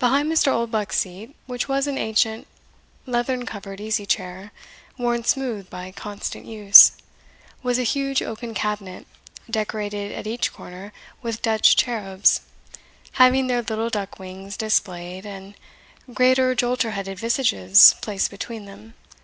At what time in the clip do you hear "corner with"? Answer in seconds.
10.52-11.42